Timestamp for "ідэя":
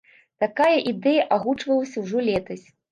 0.93-1.27